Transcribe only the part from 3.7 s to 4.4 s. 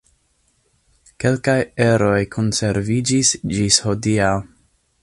hodiaŭ.